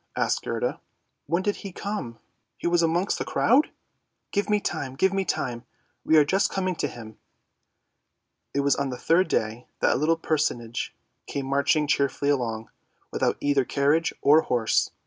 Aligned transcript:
asked 0.15 0.41
Gerda;" 0.41 0.81
when 1.27 1.43
did 1.43 1.57
he 1.57 1.71
come? 1.71 2.17
was 2.63 2.81
he 2.81 2.85
amongst 2.85 3.19
the 3.19 3.23
crowd? 3.23 3.69
""Give 4.31 4.49
me 4.49 4.59
time, 4.59 4.95
give 4.95 5.13
me 5.13 5.23
time! 5.25 5.63
we 6.03 6.17
are 6.17 6.25
just 6.25 6.49
coming 6.49 6.75
to 6.77 6.87
him. 6.87 7.19
It 8.51 8.61
was 8.61 8.75
on 8.75 8.89
the 8.89 8.97
third 8.97 9.27
day 9.27 9.67
that 9.79 9.93
a 9.93 9.99
little 9.99 10.17
personage 10.17 10.95
came 11.27 11.45
marching 11.45 11.85
cheerfully 11.85 12.31
along, 12.31 12.71
without 13.11 13.37
either 13.41 13.63
carriage 13.63 14.11
or 14.23 14.41
horse. 14.41 14.89